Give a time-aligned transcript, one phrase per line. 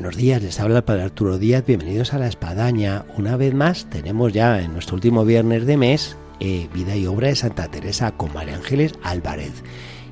[0.00, 3.04] Buenos días, les habla el Padre Arturo Díaz, bienvenidos a La Espadaña.
[3.18, 7.28] Una vez más tenemos ya en nuestro último viernes de mes eh, Vida y Obra
[7.28, 9.52] de Santa Teresa con María Ángeles Álvarez.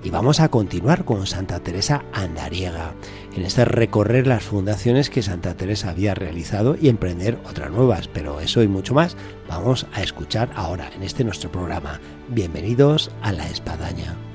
[0.05, 2.93] Y vamos a continuar con Santa Teresa Andariega,
[3.35, 8.09] en este recorrer las fundaciones que Santa Teresa había realizado y emprender otras nuevas.
[8.09, 9.17] Pero eso y mucho más
[9.49, 11.99] vamos a escuchar ahora en este nuestro programa.
[12.29, 14.28] Bienvenidos a La Espadaña.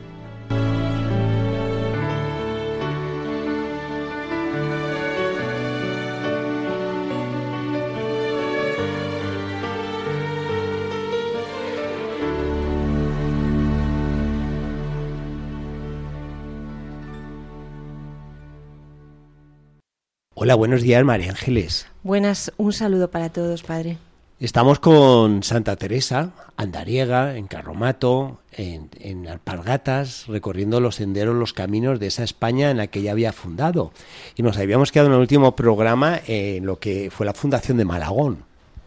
[20.44, 21.88] Hola, buenos días, María Ángeles.
[22.04, 23.98] Buenas, un saludo para todos, padre.
[24.42, 31.98] Estamos con Santa Teresa, andariega, en Carromato, en, en, Alpargatas, recorriendo los senderos, los caminos
[31.98, 33.94] de esa España en la que ella había fundado.
[34.36, 37.86] Y nos habíamos quedado en el último programa en lo que fue la fundación de
[37.86, 38.40] Malagón.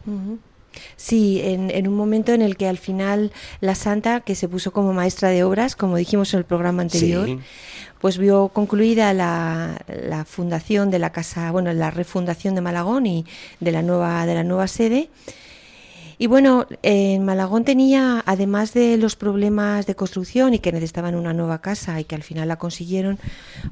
[0.05, 0.37] Uh -huh.
[0.95, 4.71] Sí, en, en, un momento en el que al final la santa, que se puso
[4.71, 7.39] como maestra de obras, como dijimos en el programa anterior, sí.
[7.99, 13.25] Pues vio concluida la, la, fundación de la casa, bueno, la refundación de Malagón y
[13.59, 15.09] de la nueva, de la nueva sede.
[16.19, 21.31] Y bueno, en Malagón tenía, además de los problemas de construcción y que necesitaban una
[21.31, 23.19] nueva casa y que al final la consiguieron,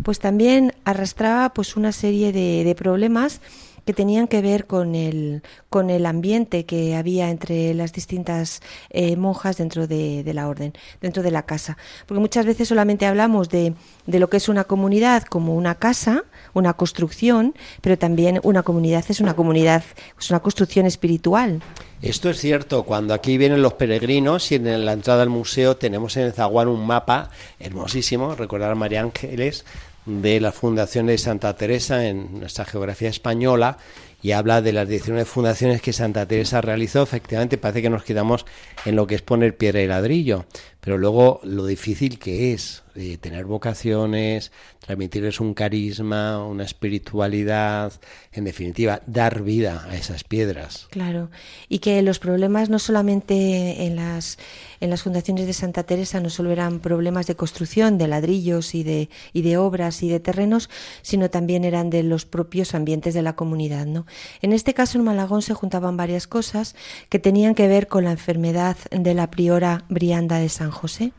[0.04, 3.42] pues también arrastraba pues una serie de, de problemas
[3.86, 9.16] que tenían que ver con el, con el ambiente que había entre las distintas eh,
[9.16, 11.78] monjas dentro de, de, la orden, dentro de la casa.
[12.06, 13.74] Porque muchas veces solamente hablamos de,
[14.06, 19.06] de, lo que es una comunidad como una casa, una construcción, pero también una comunidad
[19.08, 19.84] es una comunidad,
[20.20, 21.62] es una construcción espiritual.
[22.02, 26.18] Esto es cierto, cuando aquí vienen los peregrinos y en la entrada al museo tenemos
[26.18, 27.30] en el zaguán un mapa
[27.60, 29.66] hermosísimo, recordar a María Ángeles,
[30.06, 33.78] de la Fundación de Santa Teresa en nuestra geografía española
[34.22, 37.04] y habla de las 19 fundaciones que Santa Teresa realizó.
[37.04, 38.46] Efectivamente, parece que nos quedamos
[38.86, 40.46] en lo que es poner piedra y ladrillo,
[40.86, 47.92] pero luego lo difícil que es eh, tener vocaciones, transmitirles un carisma, una espiritualidad,
[48.32, 50.88] en definitiva, dar vida a esas piedras.
[50.92, 51.30] Claro,
[51.68, 54.38] y que los problemas no solamente en las,
[54.80, 58.84] en las fundaciones de Santa Teresa no solo eran problemas de construcción, de ladrillos y
[58.84, 60.70] de, y de obras y de terrenos,
[61.02, 63.88] sino también eran de los propios ambientes de la comunidad.
[63.88, 64.06] ¿no?
[64.42, 66.76] En este caso, en Malagón se juntaban varias cosas
[67.10, 71.14] que tenían que ver con la enfermedad de la priora Brianda de San José,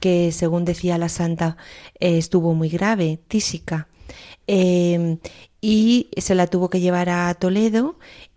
[0.00, 1.56] que según decía la santa
[2.00, 3.88] eh, estuvo muy grave, tísica,
[4.46, 5.18] eh,
[5.60, 7.96] y se la tuvo que llevar a Toledo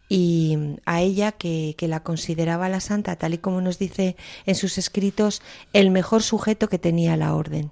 [0.09, 4.15] y a ella que, que, la consideraba la santa, tal y como nos dice
[4.45, 5.41] en sus escritos,
[5.71, 7.71] el mejor sujeto que tenía la orden.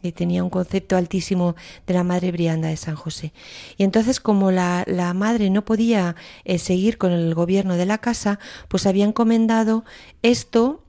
[0.00, 1.56] Y tenía un concepto altísimo
[1.86, 3.32] de la Madre Brianda de San José.
[3.78, 6.14] Y entonces, como la, la madre no podía
[6.44, 9.84] eh, seguir con el gobierno de la casa, pues había encomendado
[10.22, 10.84] esto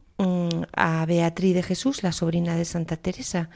[0.76, 3.50] a Beatriz de Jesús, la sobrina de Santa Teresa.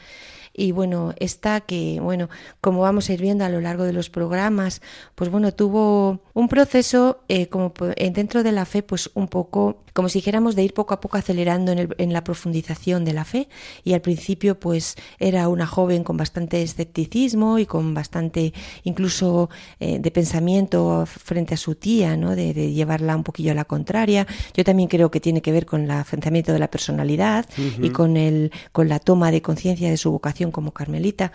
[0.54, 2.30] Y bueno, esta que, bueno,
[2.62, 4.82] como vamos a ir viendo a lo largo de los programas,
[5.16, 10.10] pues bueno, tuvo un proceso eh, como dentro de la fe, pues un poco, como
[10.10, 13.26] si dijéramos, de ir poco a poco acelerando en, el, en la profundización de la
[13.26, 13.48] fe
[13.84, 18.54] y al principio pues era una joven con bastante escepticismo y con bastante
[18.84, 19.50] incluso
[19.80, 22.36] eh, de pensamiento frente a su tía, ¿no?
[22.36, 24.26] De, de, llevarla un poquillo a la contraria.
[24.56, 27.86] Yo también creo que tiene que ver con el afianzamiento de la personalidad uh -huh.
[27.86, 31.32] y con, el, con la toma de conciencia de su vocación como carmelita.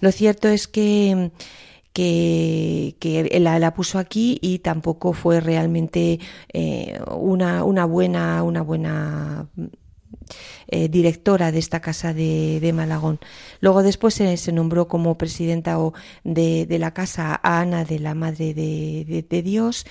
[0.00, 1.30] Lo cierto es que
[1.94, 6.18] que, que la, la, puso aquí y tampoco fue realmente
[6.52, 9.48] eh, una, una, buena una buena
[10.66, 13.20] eh, directora de esta casa de, de, Malagón.
[13.60, 15.94] Luego después se, se nombró como presidenta o
[16.24, 19.86] de, de, la casa a Ana de la Madre de, de, Dios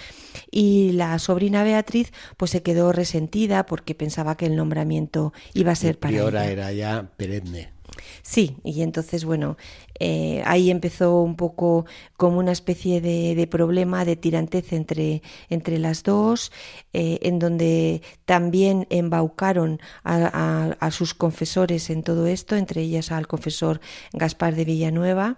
[0.51, 5.75] y la sobrina Beatriz pues se quedó resentida porque pensaba que el nombramiento iba a
[5.75, 6.51] ser para ella.
[6.51, 7.72] era ya perenne.
[8.21, 9.57] Sí, y entonces, bueno,
[9.99, 11.85] eh, ahí empezó un poco
[12.17, 16.51] como una especie de, problema, de tirantez entre, entre las dos,
[16.93, 23.79] eh, en donde también embaucaron a, sus confesores en todo esto, entre ellas al confesor
[24.13, 25.37] Gaspar de Villanueva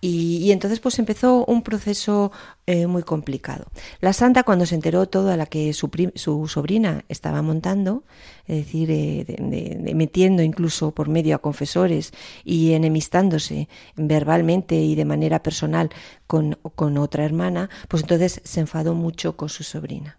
[0.00, 2.30] Y, entonces pues empezó un proceso
[2.66, 3.66] eh, muy complicado.
[4.00, 8.04] La santa cuando se enteró todo a la que su, su sobrina estaba montando,
[8.46, 12.12] es decir, eh, metiendo incluso por medio a confesores
[12.44, 15.90] y enemistándose verbalmente y de manera personal
[16.26, 20.18] con, con otra hermana, pues entonces se enfadó mucho con su sobrina.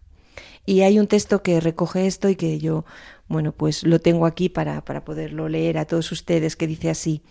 [0.66, 2.86] Y hay un texto que recoge esto y que yo,
[3.28, 7.24] bueno, pues lo tengo aquí para, para poderlo leer a todos ustedes, que dice así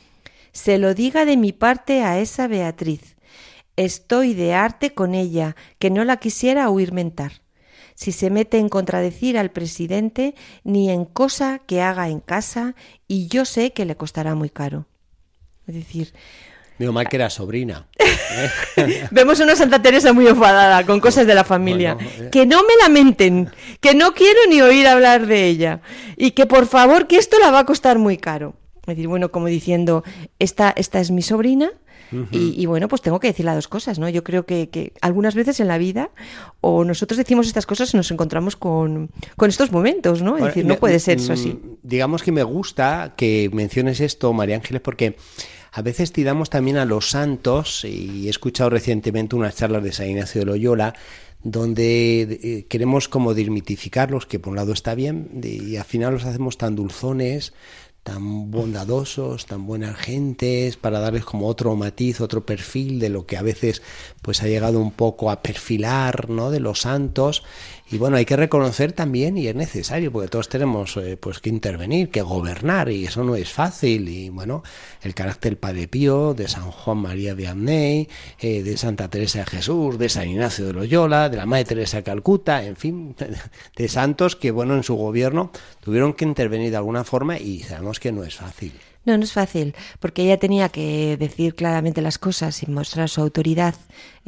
[0.58, 3.16] se lo diga de mi parte a esa Beatriz.
[3.76, 7.42] Estoy de arte con ella, que no la quisiera oír mentar.
[7.94, 10.34] Si se mete en contradecir al presidente,
[10.64, 12.74] ni en cosa que haga en casa,
[13.06, 14.86] y yo sé que le costará muy caro.
[15.68, 16.12] Es decir,
[16.76, 17.86] Digo mal que era sobrina.
[19.12, 21.96] Vemos una Santa Teresa muy enfadada con cosas de la familia.
[22.00, 22.30] Eh.
[22.32, 23.48] Que no me lamenten,
[23.80, 25.80] que no quiero ni oír hablar de ella.
[26.16, 28.54] Y que por favor, que esto la va a costar muy caro.
[28.92, 30.04] Es decir, bueno, como diciendo,
[30.38, 31.70] esta, esta es mi sobrina,
[32.30, 34.08] y, bueno, pues tengo que decir las dos cosas, ¿no?
[34.08, 36.10] Yo creo que, algunas veces en la vida,
[36.60, 39.10] o nosotros decimos estas cosas y nos encontramos con,
[39.46, 40.38] estos momentos, ¿no?
[40.38, 41.50] Es decir, no puede ser eso así.
[41.50, 45.16] Mm, digamos que me gusta que menciones esto, María Ángeles, porque
[45.72, 50.08] a veces tiramos también a los santos, y he escuchado recientemente unas charlas de San
[50.08, 50.94] Ignacio de Loyola,
[51.42, 56.24] donde eh, queremos como desmitificarlos, que por un lado está bien, y al final los
[56.24, 57.52] hacemos tan dulzones,
[58.08, 63.36] tan bondadosos, tan buenas gentes, para darles como otro matiz, otro perfil de lo que
[63.36, 63.82] a veces
[64.22, 66.50] pues ha llegado un poco a perfilar, ¿no?
[66.50, 67.42] de los santos
[67.90, 71.48] y bueno, hay que reconocer también, y es necesario, porque todos tenemos eh, pues que
[71.48, 74.10] intervenir, que gobernar, y eso no es fácil.
[74.10, 74.62] Y bueno,
[75.00, 78.08] el carácter Padre Pío, de San Juan María Vianney,
[78.40, 81.98] eh, de Santa Teresa de Jesús, de San Ignacio de Loyola, de la Madre Teresa
[81.98, 83.16] de Calcuta, en fin,
[83.76, 85.50] de santos que bueno, en su gobierno
[85.80, 88.72] tuvieron que intervenir de alguna forma y sabemos que no es fácil.
[89.04, 93.22] No, no es fácil, porque ella tenía que decir claramente las cosas y mostrar su
[93.22, 93.74] autoridad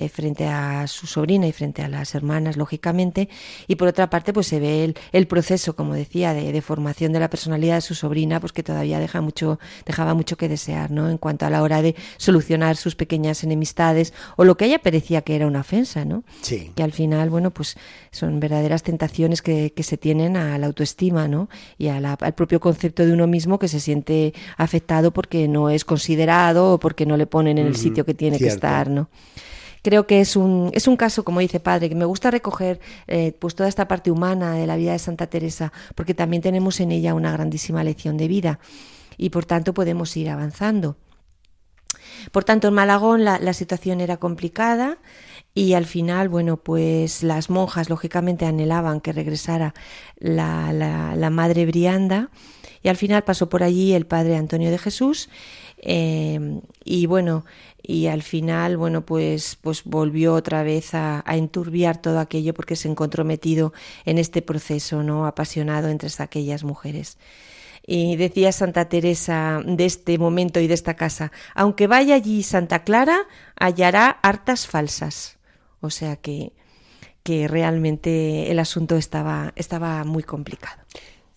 [0.00, 3.28] eh, frente a su sobrina y frente a las hermanas, lógicamente,
[3.66, 7.12] y por otra parte, pues se ve el, el proceso, como decía, de, de, formación
[7.12, 10.90] de la personalidad de su sobrina, pues que todavía deja mucho, dejaba mucho que desear,
[10.90, 11.10] ¿no?
[11.10, 15.20] En cuanto a la hora de solucionar sus pequeñas enemistades o lo que ella parecía
[15.20, 16.24] que era una ofensa, ¿no?
[16.40, 16.72] Sí.
[16.74, 17.76] Que al final, bueno, pues
[18.10, 21.50] son verdaderas tentaciones que, que se tienen a la autoestima, ¿no?
[21.76, 26.72] Y al propio concepto de uno mismo que se siente afectado porque no es considerado
[26.72, 29.10] o porque no le ponen en el sitio que tiene que estar, ¿no?
[29.82, 33.32] Creo que es un, es un caso, como dice padre, que me gusta recoger eh,
[33.38, 36.92] pues toda esta parte humana de la vida de Santa Teresa, porque también tenemos en
[36.92, 38.60] ella una grandísima lección de vida
[39.16, 40.96] y por tanto podemos ir avanzando.
[42.32, 44.98] Por tanto, en Malagón la, la situación era complicada
[45.54, 49.74] y al final, bueno, pues las monjas lógicamente anhelaban que regresara
[50.16, 52.30] la, la, la madre Brianda
[52.82, 55.28] y al final pasó por allí el padre Antonio de Jesús
[55.82, 57.44] eh, y bueno,
[57.82, 62.88] y al final, bueno, pues, pues volvió otra vez a, enturbiar todo aquello porque se
[62.88, 63.72] encontró metido
[64.04, 65.26] en este proceso, ¿no?
[65.26, 67.18] Apasionado entre aquellas mujeres.
[67.86, 72.84] Y decía Santa Teresa de este momento y de esta casa, aunque vaya allí Santa
[72.84, 75.38] Clara, hallará hartas falsas.
[75.80, 76.52] O sea que,
[77.22, 80.82] que realmente el asunto estaba, estaba muy complicado.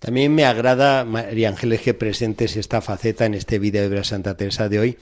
[0.04, 4.36] También me agrada, María Ángeles, que presentes esta faceta en este vídeo de la Santa
[4.36, 4.98] Teresa de hoy,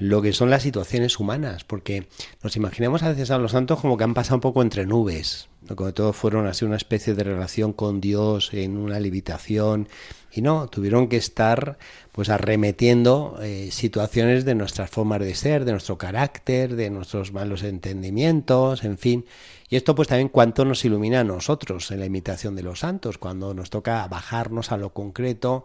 [0.00, 2.08] lo que son las situaciones humanas, porque
[2.42, 5.50] nos imaginamos a veces a los santos como que han pasado un poco entre nubes,
[5.76, 9.88] como todos fueron así una especie de relación con Dios en una levitación,
[10.32, 11.76] y no, tuvieron que estar
[12.12, 17.62] pues arremetiendo eh, situaciones de nuestras formas de ser, de nuestro carácter, de nuestros malos
[17.62, 19.26] entendimientos, en fin,
[19.68, 23.18] y esto pues también cuánto nos ilumina a nosotros en la imitación de los santos,
[23.18, 25.64] cuando nos toca bajarnos a lo concreto,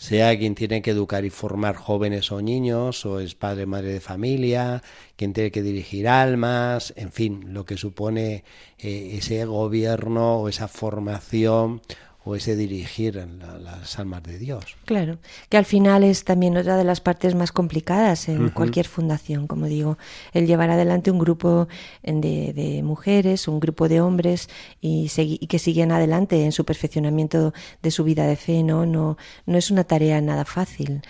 [0.00, 4.00] sea quien tiene que educar y formar jóvenes o niños, o es padre, madre de
[4.00, 4.82] familia,
[5.16, 8.42] quien tiene que dirigir almas, en fin, lo que supone
[8.78, 11.82] eh, ese gobierno o esa formación
[12.30, 13.16] o ese dirigir
[13.60, 14.76] las almas de Dios.
[14.84, 15.18] Claro,
[15.48, 19.66] que al final es también otra de las partes más complicadas en cualquier fundación, como
[19.66, 19.98] digo,
[20.32, 21.66] el llevar adelante un grupo
[22.04, 24.48] de, de mujeres, un grupo de hombres
[24.80, 28.86] y, y, que siguen adelante en su perfeccionamiento de su vida de fe, ¿no?
[28.86, 31.02] No, no es una tarea nada fácil.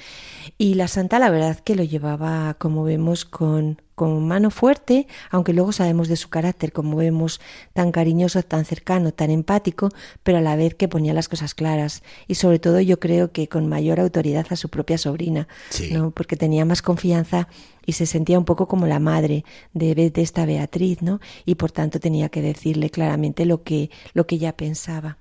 [0.59, 5.52] Y la santa, la verdad, que lo llevaba, como vemos, con, con mano fuerte, aunque
[5.52, 7.40] luego sabemos de su carácter, como vemos,
[7.73, 9.90] tan cariñoso, tan cercano, tan empático,
[10.23, 12.02] pero a la vez que ponía las cosas claras.
[12.26, 15.49] Y sobre todo yo creo que con mayor autoridad a su propia sobrina,
[15.92, 16.12] ¿no?
[16.12, 17.49] porque tenía más confianza
[17.85, 21.21] y se sentía un poco como la madre de, de esta Beatriz, ¿no?
[21.45, 25.19] Y por tanto tenía que decirle claramente lo que, lo que ella pensaba.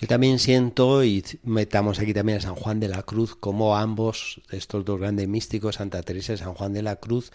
[0.00, 4.40] Yo también siento, y metamos aquí también a San Juan de la Cruz, como ambos,
[4.50, 7.32] estos dos grandes místicos, Santa Teresa y San Juan de la Cruz,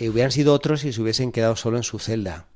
[0.00, 2.46] eh, hubieran sido otros si se hubiesen quedado solo en su celda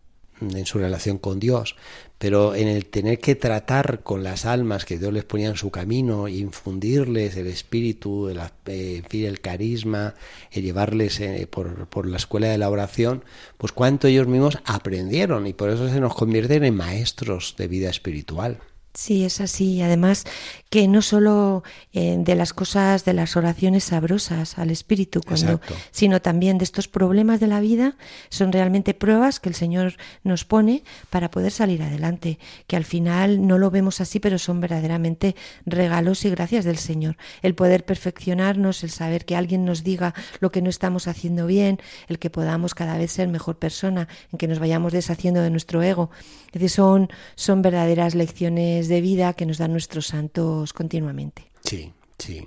[0.41, 1.77] en su relación con Dios,
[2.19, 5.71] pero en el tener que tratar con las almas que Dios les ponía en su
[5.71, 10.15] camino infundirles el espíritu, el, eh, el carisma,
[10.53, 13.25] el llevarles eh, por, por, la escuela de la oración,
[13.57, 17.91] pues cuánto ellos mismos aprendieron y por eso se nos convierten en maestros de vida
[17.91, 18.59] espiritual.
[18.99, 19.81] Sí, es así.
[19.81, 20.25] Además,
[20.71, 21.63] que no solo
[21.93, 25.61] eh, de las cosas, de las oraciones sabrosas al Espíritu, cuando,
[25.93, 27.95] sino también de estos problemas de la vida,
[28.29, 32.41] son realmente pruebas que el Señor nos pone para poder salir adelante.
[32.67, 37.17] Que al final no lo vemos así, pero son verdaderamente regalos y gracias del Señor.
[37.43, 41.79] El poder perfeccionarnos, el saber que alguien nos diga lo que no estamos haciendo bien,
[42.09, 45.85] el que podamos cada vez ser mejor persona, en que nos vayamos deshaciendo de nuestro
[45.85, 46.11] ego.
[46.49, 51.51] Es decir, son, son verdaderas lecciones de vida que nos dan nuestros santos continuamente.
[51.65, 52.47] Sí, sí.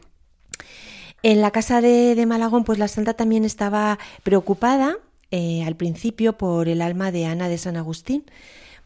[1.23, 4.97] En la casa de, Malagón, pues la santa también estaba preocupada
[5.29, 8.25] eh, al principio por el alma de Ana de San Agustín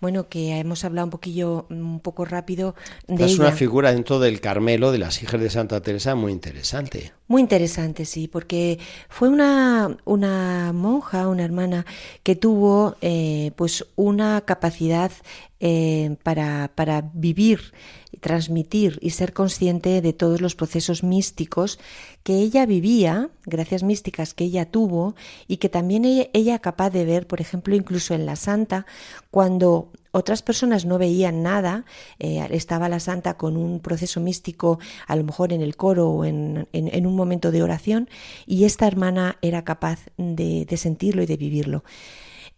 [0.05, 2.75] bueno, que hemos hablado un poquillo, un poco rápido
[3.07, 7.11] de Es una figura dentro del Carmelo de las hijas de Santa Teresa muy interesante.
[7.27, 8.77] Muy interesante, sí, porque
[9.09, 11.87] fue una, una monja, una hermana,
[12.21, 15.11] que tuvo eh, pues una capacidad
[15.59, 17.73] eh, para, para vivir,
[18.21, 21.79] transmitir y ser consciente de todos los procesos místicos
[22.23, 25.15] que ella vivía, gracias místicas que ella tuvo,
[25.47, 28.85] y que también ella, capaz de ver, por ejemplo, incluso en la santa,
[29.31, 31.85] cuando otras personas no veían nada,
[32.19, 36.25] eh, estaba la santa con un proceso místico, a lo mejor en el coro o
[36.25, 38.09] en, en, un momento de oración,
[38.45, 41.83] y esta hermana era capaz de, de sentirlo y de vivirlo.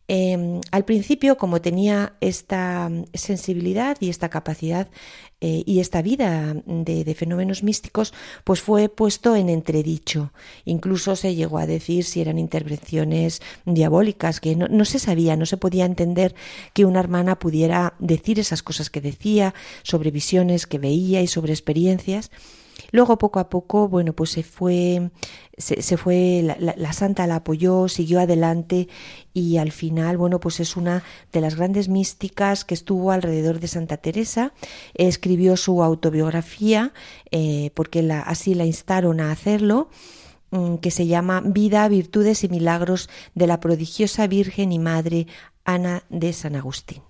[0.10, 4.88] Em, al principio, como tenía esta sensibilidad y esta capacidad
[5.42, 8.14] eh, y esta vida de, fenómenos místicos,
[8.46, 10.32] pues fue puesto en entredicho.
[10.64, 15.58] Incluso se llegó a decir si eran intervenciones diabólicas, que no se sabía, no se
[15.58, 16.36] podía entender
[16.74, 21.52] que una hermana pudiera decir esas cosas que decía, sobre visiones que veía y sobre
[21.52, 22.32] experiencias.
[22.92, 25.12] Luego, poco a poco, bueno, pues se fue,
[25.58, 28.88] se, fue, la, santa la apoyó, siguió adelante
[29.34, 33.68] y al final, bueno, pues es una de las grandes místicas que estuvo alrededor de
[33.68, 34.54] Santa Teresa.
[34.94, 36.94] Escribió su autobiografía,
[37.32, 39.90] eh, porque la, así la instaron a hacerlo
[40.52, 45.28] mm, que se llama Vida, Virtudes y Milagros de la prodigiosa Virgen y Madre
[45.66, 47.07] Ana de San Agustín.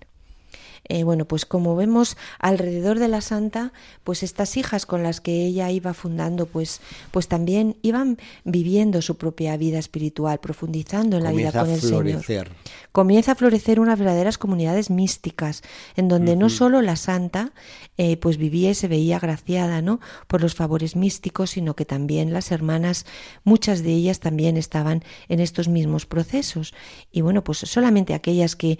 [0.88, 3.72] Eh, bueno, pues como vemos alrededor de la santa,
[4.04, 6.80] pues estas hijas con las que ella iba fundando, pues,
[7.10, 12.50] pues también iban viviendo su propia vida espiritual, profundizando en la vida con el Señor.
[12.92, 15.62] Comienza a florecer unas verdaderas comunidades místicas,
[15.96, 17.52] en donde no solo la santa
[17.96, 20.00] eh, pues vivía y se veía agraciada, ¿no?
[20.26, 23.06] por los favores místicos, sino que también las hermanas,
[23.44, 26.74] muchas de ellas también estaban en estos mismos procesos.
[27.12, 28.78] Y bueno, pues solamente aquellas que,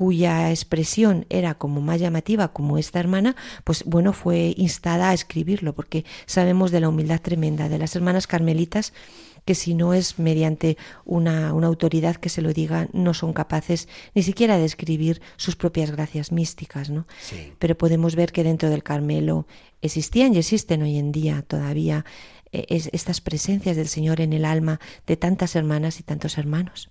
[0.00, 5.74] cuya expresión era como más llamativa como esta hermana, pues bueno, fue instada a escribirlo,
[5.74, 8.94] porque sabemos de la humildad tremenda de las hermanas carmelitas,
[9.44, 13.88] que si no es mediante una, una autoridad que se lo diga, no son capaces
[14.14, 17.06] ni siquiera de escribir sus propias gracias místicas, ¿no?
[17.58, 19.46] Pero podemos ver que dentro del Carmelo
[19.82, 22.06] existían y existen hoy en día todavía
[22.52, 26.88] eh, estas presencias del Señor en el alma de tantas hermanas y tantos hermanos.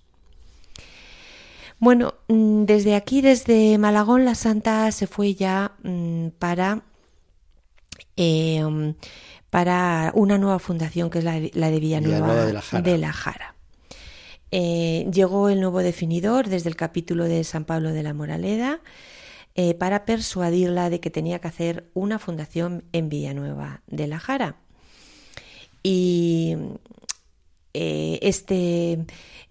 [1.80, 6.82] Bueno, mm, desde aquí, desde Malagón, la Santa se fue ya mm, para,
[8.16, 8.94] em,
[9.48, 12.34] para una nueva fundación que es la, de Villanueva,
[12.82, 13.54] de la Jara.
[14.52, 18.80] Eh, llegó el nuevo definidor desde el capítulo de San Pablo de la Moraleda
[19.54, 24.56] eh, para persuadirla de que tenía que hacer una fundación en Villanueva de la Jara.
[25.82, 26.56] Y
[27.74, 28.98] eh, este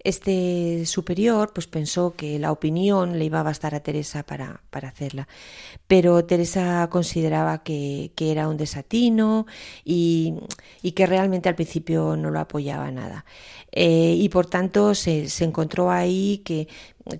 [0.02, 4.88] este superior pues pensó que la opinión le iba a bastar a Teresa para, para
[4.88, 5.28] hacerla,
[5.86, 9.46] pero Teresa consideraba que, que era un desatino
[9.84, 10.34] y,
[10.80, 13.24] y, que realmente al principio no lo apoyaba nada.
[13.72, 16.66] Eh, y por tanto se, se encontró ahí que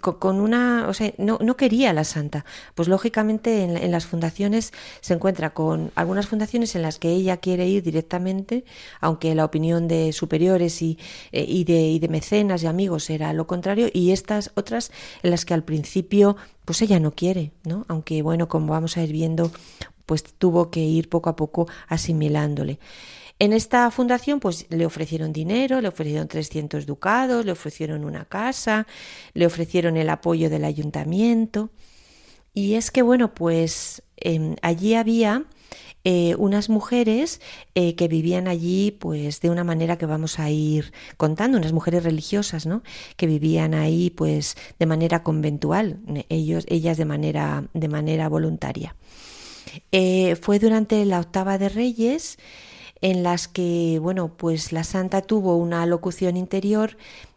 [0.00, 2.44] con una, o sea, no, no quería la santa.
[2.74, 7.66] Pues lógicamente en, las fundaciones se encuentra con algunas fundaciones en las que ella quiere
[7.66, 8.64] ir directamente,
[9.00, 10.98] aunque la opinión de superiores y,
[11.32, 15.30] eh, y, de, y de mecenas y amigos era lo contrario, y estas otras en
[15.30, 17.84] las que al principio pues ella no quiere, ¿no?
[17.88, 19.50] Aunque bueno, como vamos a ir viendo,
[20.06, 22.78] pues tuvo que ir poco a poco asimilándole.
[23.40, 28.86] En esta fundación pues le ofrecieron dinero, le ofrecieron 300 ducados, le ofrecieron una casa,
[29.32, 31.70] le ofrecieron el apoyo del ayuntamiento.
[32.52, 35.46] Y es que bueno, pues em, allí había
[36.04, 37.40] eh, unas mujeres
[37.74, 42.04] eh, que vivían allí pues de una manera que vamos a ir contando, unas mujeres
[42.04, 42.82] religiosas, ¿no?
[43.16, 48.96] Que vivían ahí pues de manera conventual, ellos, ellas de manera, de manera voluntaria.
[49.92, 52.36] Eh, fue durante la octava de Reyes
[53.00, 56.96] en las que, bueno, pues la santa tuvo una locución interior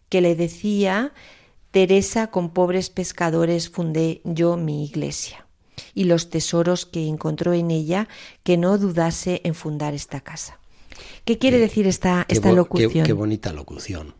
[0.09, 1.13] que le decía,
[1.71, 5.47] Teresa, con pobres pescadores fundé yo mi iglesia
[5.95, 8.07] y los tesoros que encontró en ella,
[8.43, 10.59] que no dudase en fundar esta casa.
[11.25, 13.05] ¿Qué quiere decir esta, esta locución?
[13.05, 14.13] qué bonita locución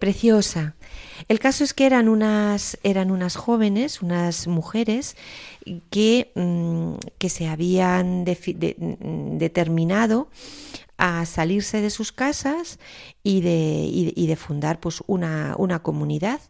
[0.00, 0.74] preciosa.
[1.28, 5.16] El caso es que eran unas, eran unas jóvenes, unas mujeres
[5.90, 10.28] que, mm, que se habían mm, determinado
[10.96, 12.80] a salirse de sus casas
[13.22, 16.40] y de, y de fundar pues una, una comunidad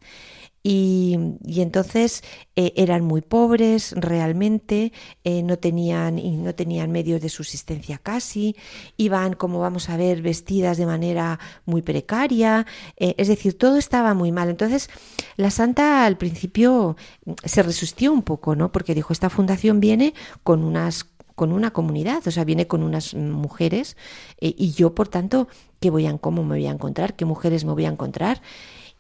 [0.63, 2.23] y, entonces
[2.55, 4.93] eh, eran muy pobres realmente,
[5.25, 8.57] eh, no, tenían, y no tenían medios de subsistencia casi,
[8.99, 12.67] iban, como vamos a ver, vestidas de manera muy precaria,
[12.99, 14.51] eh, es decir, todo estaba muy mal.
[14.51, 14.91] Entonces,
[15.37, 16.97] la santa al principio
[17.43, 18.71] se resistió un poco, ¿no?
[18.71, 23.15] Porque dijo, esta fundación viene con unas con una comunidad, o sea, viene con unas
[23.15, 23.97] mujeres
[24.41, 25.49] y yo, por tanto,
[25.81, 27.17] ¿qué voy a, cómo me voy a encontrar?
[27.17, 28.43] ¿Qué mujeres me voy a encontrar?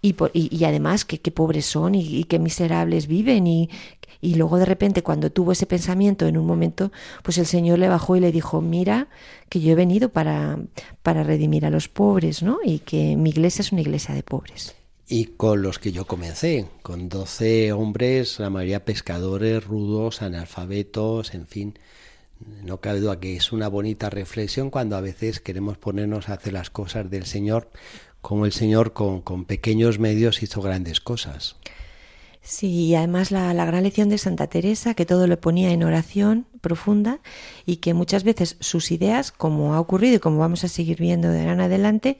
[0.02, 3.69] Y, y, además qué pobres son y, qué miserables viven y,
[4.21, 6.92] y luego de repente cuando tuvo ese pensamiento en un momento,
[7.23, 9.09] pues el Señor le bajó y le dijo, mira
[9.49, 10.59] que yo he venido para,
[11.02, 12.59] para redimir a los pobres, ¿no?
[12.64, 14.75] Y que mi iglesia es una iglesia de pobres.
[15.09, 21.47] Y con los que yo comencé, con doce hombres, la mayoría pescadores, rudos, analfabetos, en
[21.47, 21.78] fin.
[22.62, 26.52] No cabe duda que es una bonita reflexión cuando a veces queremos ponernos a hacer
[26.52, 27.71] las cosas del Señor
[28.21, 31.57] como el Señor con, pequeños medios hizo grandes cosas.
[32.43, 35.85] Sí, y además la, la, gran lección de Santa Teresa, que todo lo ponía en
[35.85, 37.21] oración profunda
[37.67, 41.29] y que muchas veces sus ideas, como ha ocurrido y como vamos a seguir viendo
[41.29, 42.19] de ahora en adelante,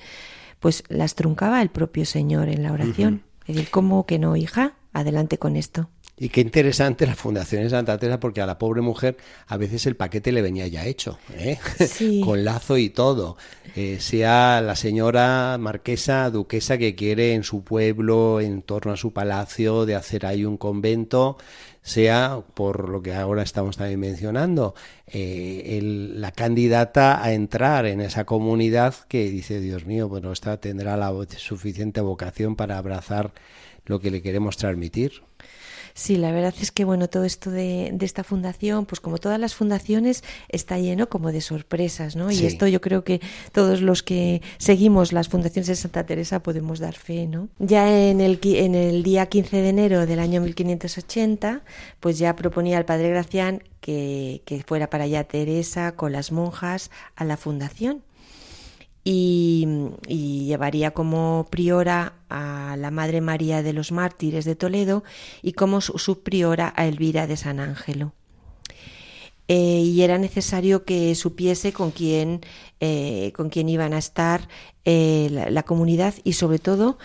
[0.61, 3.23] pues las truncaba el propio Señor en la oración.
[3.47, 4.75] Es decir, ¿cómo que no, hija?
[4.93, 5.89] Adelante con esto.
[6.23, 9.87] Y qué interesante la Fundación de Santa Teresa porque a la pobre mujer a veces
[9.87, 11.59] el paquete le venía ya hecho, ¿eh?
[12.25, 13.39] con lazo y todo.
[13.75, 19.15] Eh, sea la señora marquesa, duquesa que quiere en su pueblo, en torno a su
[19.15, 21.39] palacio, de hacer ahí un convento,
[21.80, 24.75] sea por lo que ahora estamos también mencionando,
[25.06, 30.99] eh, la candidata a entrar en esa comunidad que dice, Dios mío, bueno, esta tendrá
[30.99, 33.33] la suficiente vocación para abrazar
[33.87, 35.23] lo que le queremos transmitir.
[35.94, 39.54] Sí, la verdad es que bueno, todo esto de, esta fundación, pues como todas las
[39.54, 42.30] fundaciones, está lleno como de sorpresas, ¿no?
[42.30, 43.20] Y esto yo creo que
[43.52, 47.48] todos los que seguimos las fundaciones de Santa Teresa podemos dar fe, ¿no?
[47.58, 51.62] Ya en el, en el día 15 de enero del año 1580,
[52.00, 56.90] pues ya proponía el padre Gracián que, que fuera para allá Teresa con las monjas
[57.16, 58.02] a la fundación
[59.04, 59.67] y,
[60.08, 65.04] llevaría como priora a la Madre María de los Mártires de Toledo
[65.43, 68.13] y como subpriora a Elvira de San Ángelo.
[69.49, 72.41] Eh, y era necesario que supiese con quién,
[72.78, 74.49] eh, con quién iban a estar
[74.84, 76.99] eh, la, comunidad y sobre todo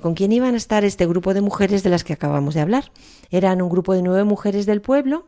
[0.00, 2.90] con quién iban a estar este grupo de mujeres de las que acabamos de hablar.
[3.30, 5.26] Eran un grupo de nueve mujeres del pueblo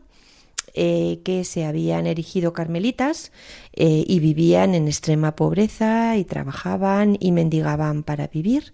[0.82, 3.32] eh, que se habían erigido carmelitas
[3.74, 8.72] eh, y vivían en extrema pobreza y trabajaban y mendigaban para vivir.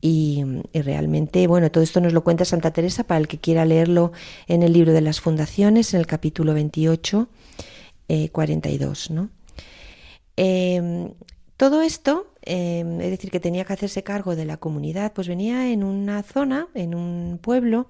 [0.00, 4.12] Y, realmente, bueno, todo esto nos lo cuenta Santa Teresa para el que quiera leerlo
[4.46, 7.28] en el libro de las fundaciones, en el capítulo 28,
[8.30, 9.10] 42.
[9.10, 9.30] Eh, ¿no?
[10.36, 11.14] Em,
[11.56, 15.68] todo esto, em, es decir, que tenía que hacerse cargo de la comunidad, pues venía
[15.72, 17.88] en una zona, en un pueblo,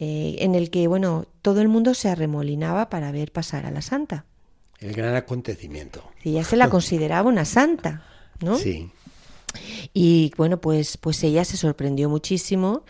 [0.00, 3.82] eh, en el que, bueno, todo el mundo se arremolinaba para ver pasar a la
[3.82, 4.24] santa.
[4.80, 6.02] El gran acontecimiento.
[6.24, 8.02] Y ya se la consideraba una santa,
[8.40, 8.56] ¿no?
[8.56, 8.90] Sí.
[9.92, 12.84] Y bueno, pues, pues ella se sorprendió muchísimo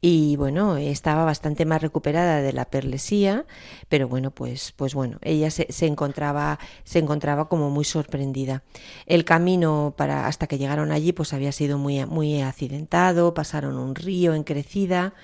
[0.00, 3.46] y bueno, estaba bastante más recuperada de la perlesía,
[3.88, 8.62] pero bueno, pues, pues bueno, ella se, se, encontraba, se encontraba como muy sorprendida.
[9.06, 13.96] El camino para hasta que llegaron allí, pues había sido muy, muy accidentado, pasaron un
[13.96, 15.14] río en crecida,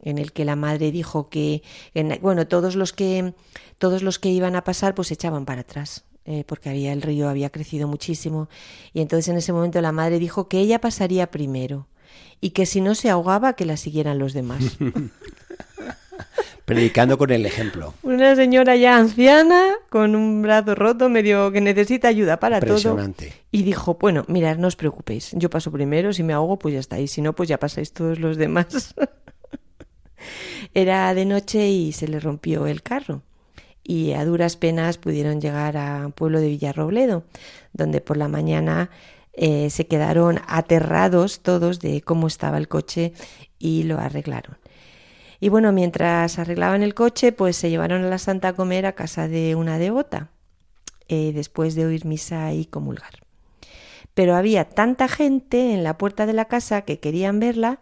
[0.00, 1.62] en el que la madre dijo que
[2.20, 3.34] bueno todos los que
[3.78, 7.26] todos los que iban a pasar pues echaban para atrás eh, porque había el río
[7.26, 8.50] había crecido muchísimo.
[8.92, 11.86] Y entonces en ese momento la madre dijo que ella pasaría primero
[12.38, 14.76] y que si no se ahogaba que la siguieran los demás.
[16.66, 17.94] Predicando con el ejemplo.
[18.02, 22.98] Una señora ya anciana con un brazo roto medio que necesita ayuda para todo
[23.50, 25.30] y dijo bueno mirad no os preocupéis.
[25.32, 27.94] Yo paso primero si me ahogo pues ya está y si no pues ya pasáis
[27.94, 28.94] todos los demás
[30.74, 33.22] Era de noche y se le rompió el carro.
[33.90, 37.24] y a duras penas pudieron llegar al pueblo de Villarrobledo,
[37.72, 38.90] donde por la mañana
[39.32, 43.12] eh, se quedaron aterrados todos de cómo estaba el coche
[43.58, 44.58] y lo arreglaron.
[45.40, 48.96] Y bueno, mientras arreglaban el coche, pues se llevaron a la santa a comer a
[48.96, 50.30] casa de una devota,
[51.08, 53.20] eh, después de oír misa y comulgar.
[54.14, 57.78] Pero había tanta gente en la puerta de la casa que querían verla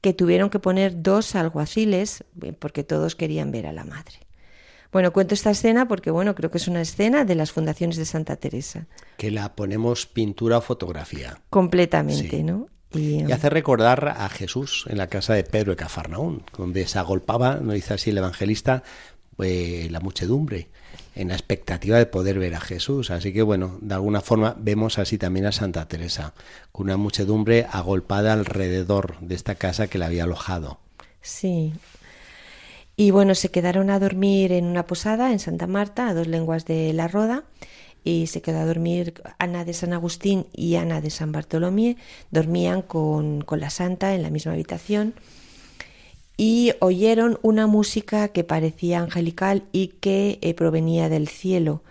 [0.00, 4.26] que tuvieron que poner dos alguaciles eh, porque todos querían ver a la madre.
[4.92, 8.04] Bueno, cuento esta escena porque, bueno, creo que es una escena de las fundaciones de
[8.04, 8.86] Santa Teresa.
[9.16, 11.40] Que la ponemos pintura o fotografía.
[11.48, 12.68] Completamente, ¿no?
[12.92, 17.56] Y, hace recordar a Jesús en la casa de Pedro de Cafarnaún, donde se agolpaba,
[17.56, 18.82] no dice así el evangelista,
[19.38, 20.70] eh, la muchedumbre,
[21.14, 23.10] en la expectativa de poder ver a Jesús.
[23.10, 26.34] Así que bueno, de alguna forma vemos así también a Santa Teresa,
[26.72, 30.78] con una muchedumbre agolpada alrededor de esta casa que la había alojado.
[31.22, 31.72] Sí.
[32.96, 36.66] Y bueno, se quedaron a dormir en una posada en Santa Marta, a dos lenguas
[36.66, 37.44] de la Roda,
[38.04, 41.96] y se quedó a dormir Ana de San Agustín y Ana de San Bartolomé,
[42.30, 45.14] dormían con, la santa en la misma habitación
[46.40, 51.82] y oyeron una música que parecía angelical y que eh, provenía del cielo.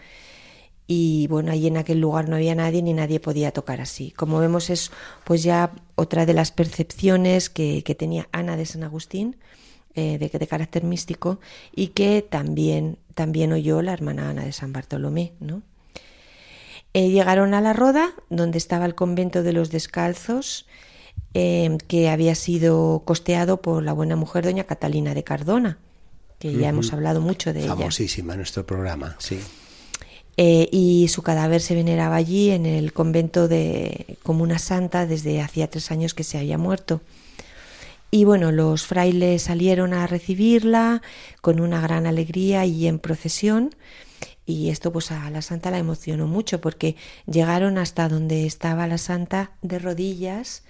[0.87, 4.09] Y bueno, allí en aquel lugar no había nadie ni nadie podía tocar así.
[4.09, 4.89] Como vemos es
[5.23, 9.35] pues ya otra de las percepciones que, tenía Ana de San Agustín,
[9.93, 11.39] eh, de, carácter místico,
[11.71, 15.61] y que también, también oyó la hermana Ana de San Bartolomé, ¿no?
[16.95, 20.65] Eh, llegaron a la Roda, donde estaba el convento de los descalzos,
[21.33, 25.77] eh, que había sido costeado por la buena mujer doña Catalina de Cardona,
[26.39, 27.75] que ya hemos hablado mucho de ella.
[27.75, 29.39] Famosísima en nuestro programa, sí.
[30.37, 35.41] Eh, y su cadáver se veneraba allí en el convento de como una santa desde
[35.41, 37.01] hacía tres años que se había muerto.
[38.09, 41.01] Y bueno, los frailes salieron a recibirla
[41.41, 43.75] con una gran alegría y en procesión
[44.49, 46.95] y esto pues a la santa la emocionó mucho porque
[47.27, 50.63] llegaron hasta donde estaba la santa de rodillas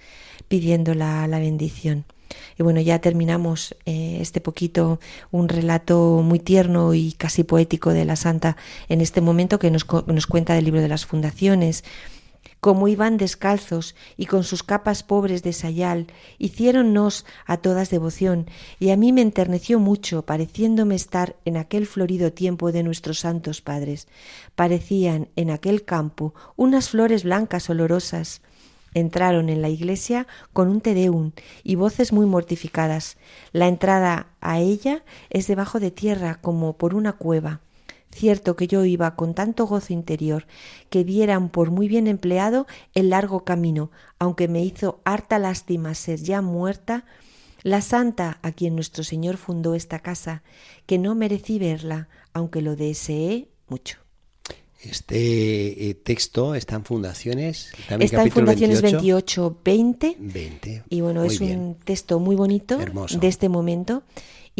[0.48, 2.04] pidiendo la, bendición.
[2.58, 8.04] Y bueno, ya terminamos eh, este poquito, un relato muy tierno y casi poético de
[8.04, 8.56] la santa
[8.88, 11.82] en este momento que nos, nos cuenta del libro de las fundaciones
[12.60, 16.06] como iban descalzos y con sus capas pobres de sayal,
[16.38, 18.46] hiciéronnos a todas devoción,
[18.78, 23.60] y a mí me enterneció mucho, pareciéndome estar en aquel florido tiempo de nuestros santos
[23.62, 24.08] padres.
[24.54, 28.42] Parecían en aquel campo unas flores blancas olorosas.
[28.92, 31.30] Entraron en la iglesia con un tedeum
[31.62, 33.18] y voces muy mortificadas.
[33.52, 37.60] La entrada a ella es debajo de tierra como por una cueva.
[38.12, 40.46] Cierto que yo iba con tanto gozo interior
[40.88, 46.20] que dieran por muy bien empleado el largo camino, aunque me hizo harta lástima ser
[46.20, 47.04] ya muerta,
[47.62, 50.42] la santa a quien nuestro Señor fundó esta casa,
[50.86, 53.98] que no merecí verla, aunque lo deseé mucho.
[54.82, 57.70] Este eh, texto está en Fundaciones.
[57.98, 60.16] Está en Fundaciones 28, 20.
[60.88, 64.02] Y bueno, es un texto muy bonito de este momento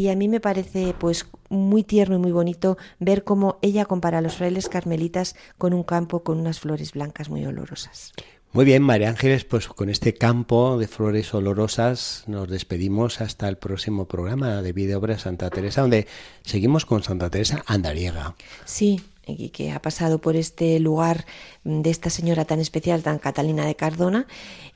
[0.00, 4.18] y a mí me parece pues muy tierno y muy bonito ver cómo ella compara
[4.18, 8.12] a los frailes carmelitas con un campo con unas flores blancas muy olorosas.
[8.52, 13.58] Muy bien, María Ángeles, pues con este campo de flores olorosas nos despedimos hasta el
[13.58, 16.06] próximo programa de Vida Obra Santa Teresa, donde
[16.44, 18.34] seguimos con Santa Teresa Andariega.
[18.64, 21.26] Sí, y que ha pasado por este lugar
[21.64, 24.26] de esta señora tan especial, tan Catalina de Cardona,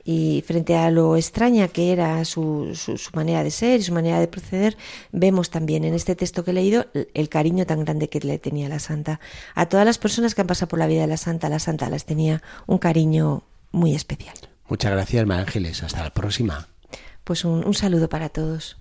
[0.03, 4.19] y frente a lo extraña que era su, su, manera de ser y su manera
[4.19, 4.77] de proceder,
[5.11, 8.69] vemos también en este texto que he leído el cariño tan grande que le tenía
[8.69, 9.19] la santa.
[9.55, 11.89] A todas las personas que han pasado por la vida de la santa, la santa
[11.89, 14.35] las tenía un cariño muy especial.
[14.67, 15.83] Muchas gracias, María Ángeles.
[15.83, 16.67] Hasta la próxima.
[17.23, 18.77] Pues un, un saludo para todos.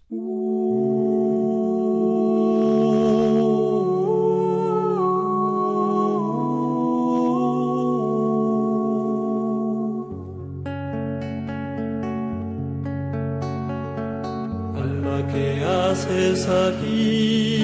[16.49, 17.59] Aquí.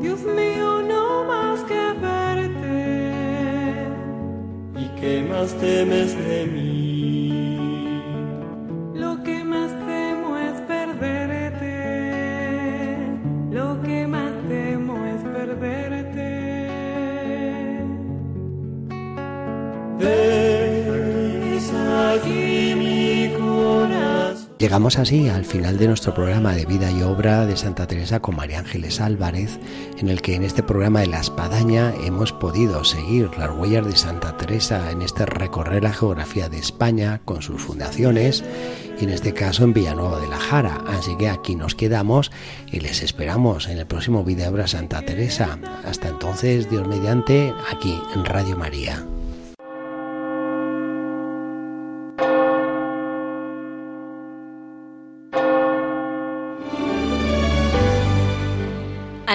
[0.00, 2.78] Dios mío, no más que verte.
[4.76, 6.95] ¿Y qué más temes de mí?
[24.66, 28.34] Llegamos así al final de nuestro programa de vida y obra de Santa Teresa con
[28.34, 29.60] María Ángeles Álvarez,
[29.96, 33.94] en el que en este programa de La Espadaña hemos podido seguir las huellas de
[33.94, 38.42] Santa Teresa en este recorrer la geografía de España con sus fundaciones
[39.00, 40.82] y en este caso en Villanueva de la Jara.
[40.88, 42.32] Así que aquí nos quedamos
[42.66, 45.60] y les esperamos en el próximo video obra Santa Teresa.
[45.84, 49.06] Hasta entonces, Dios mediante, aquí en Radio María.